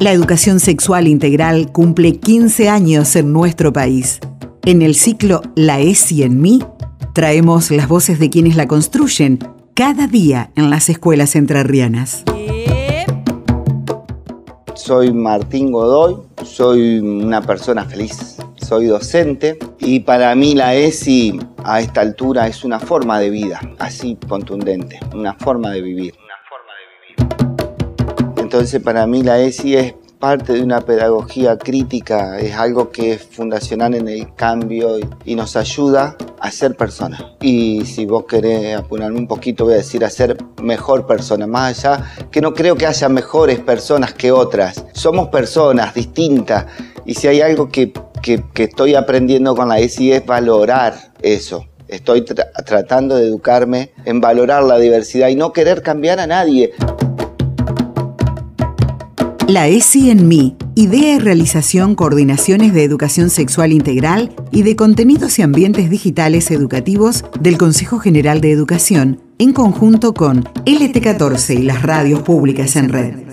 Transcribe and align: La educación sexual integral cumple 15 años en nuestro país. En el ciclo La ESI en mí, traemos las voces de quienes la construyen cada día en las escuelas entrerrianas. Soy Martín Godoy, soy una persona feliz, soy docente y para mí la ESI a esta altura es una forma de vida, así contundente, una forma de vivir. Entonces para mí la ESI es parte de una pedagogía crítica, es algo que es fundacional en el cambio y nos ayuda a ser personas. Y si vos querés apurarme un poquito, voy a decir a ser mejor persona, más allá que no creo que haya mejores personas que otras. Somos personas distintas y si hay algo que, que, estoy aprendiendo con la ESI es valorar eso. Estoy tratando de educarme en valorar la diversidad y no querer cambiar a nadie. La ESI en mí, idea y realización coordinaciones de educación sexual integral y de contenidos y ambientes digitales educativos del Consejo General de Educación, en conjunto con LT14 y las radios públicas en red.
La 0.00 0.12
educación 0.12 0.60
sexual 0.60 1.08
integral 1.08 1.72
cumple 1.72 2.20
15 2.20 2.68
años 2.68 3.16
en 3.16 3.32
nuestro 3.32 3.72
país. 3.72 4.20
En 4.64 4.80
el 4.80 4.94
ciclo 4.94 5.42
La 5.56 5.80
ESI 5.80 6.22
en 6.22 6.40
mí, 6.40 6.62
traemos 7.14 7.72
las 7.72 7.88
voces 7.88 8.20
de 8.20 8.30
quienes 8.30 8.54
la 8.54 8.68
construyen 8.68 9.40
cada 9.74 10.06
día 10.06 10.52
en 10.54 10.70
las 10.70 10.88
escuelas 10.88 11.34
entrerrianas. 11.34 12.22
Soy 14.76 15.12
Martín 15.12 15.72
Godoy, 15.72 16.14
soy 16.44 17.00
una 17.00 17.42
persona 17.42 17.84
feliz, 17.84 18.36
soy 18.54 18.86
docente 18.86 19.58
y 19.80 19.98
para 19.98 20.32
mí 20.36 20.54
la 20.54 20.76
ESI 20.76 21.40
a 21.64 21.80
esta 21.80 22.02
altura 22.02 22.46
es 22.46 22.62
una 22.62 22.78
forma 22.78 23.18
de 23.18 23.30
vida, 23.30 23.60
así 23.80 24.16
contundente, 24.28 25.00
una 25.12 25.34
forma 25.34 25.72
de 25.72 25.82
vivir. 25.82 26.14
Entonces 28.58 28.82
para 28.82 29.06
mí 29.06 29.22
la 29.22 29.38
ESI 29.38 29.76
es 29.76 29.94
parte 30.18 30.54
de 30.54 30.64
una 30.64 30.80
pedagogía 30.80 31.56
crítica, 31.56 32.40
es 32.40 32.56
algo 32.56 32.90
que 32.90 33.12
es 33.12 33.22
fundacional 33.22 33.94
en 33.94 34.08
el 34.08 34.34
cambio 34.34 34.96
y 35.24 35.36
nos 35.36 35.54
ayuda 35.54 36.16
a 36.40 36.50
ser 36.50 36.74
personas. 36.74 37.22
Y 37.40 37.84
si 37.84 38.04
vos 38.04 38.24
querés 38.24 38.76
apurarme 38.76 39.16
un 39.16 39.28
poquito, 39.28 39.64
voy 39.64 39.74
a 39.74 39.76
decir 39.76 40.04
a 40.04 40.10
ser 40.10 40.36
mejor 40.60 41.06
persona, 41.06 41.46
más 41.46 41.84
allá 41.84 42.04
que 42.32 42.40
no 42.40 42.52
creo 42.52 42.74
que 42.74 42.84
haya 42.84 43.08
mejores 43.08 43.60
personas 43.60 44.12
que 44.12 44.32
otras. 44.32 44.84
Somos 44.92 45.28
personas 45.28 45.94
distintas 45.94 46.66
y 47.06 47.14
si 47.14 47.28
hay 47.28 47.40
algo 47.40 47.68
que, 47.68 47.92
que, 48.20 48.42
estoy 48.56 48.96
aprendiendo 48.96 49.54
con 49.54 49.68
la 49.68 49.78
ESI 49.78 50.14
es 50.14 50.26
valorar 50.26 51.12
eso. 51.22 51.64
Estoy 51.86 52.24
tratando 52.66 53.14
de 53.14 53.28
educarme 53.28 53.92
en 54.04 54.20
valorar 54.20 54.64
la 54.64 54.78
diversidad 54.78 55.28
y 55.28 55.36
no 55.36 55.52
querer 55.52 55.80
cambiar 55.80 56.18
a 56.18 56.26
nadie. 56.26 56.72
La 59.48 59.66
ESI 59.66 60.10
en 60.10 60.28
mí, 60.28 60.58
idea 60.74 61.14
y 61.14 61.18
realización 61.18 61.94
coordinaciones 61.94 62.74
de 62.74 62.84
educación 62.84 63.30
sexual 63.30 63.72
integral 63.72 64.36
y 64.50 64.62
de 64.62 64.76
contenidos 64.76 65.38
y 65.38 65.42
ambientes 65.42 65.88
digitales 65.88 66.50
educativos 66.50 67.24
del 67.40 67.56
Consejo 67.56 67.98
General 67.98 68.42
de 68.42 68.52
Educación, 68.52 69.22
en 69.38 69.54
conjunto 69.54 70.12
con 70.12 70.44
LT14 70.66 71.60
y 71.60 71.62
las 71.62 71.82
radios 71.82 72.20
públicas 72.20 72.76
en 72.76 72.90
red. 72.90 73.27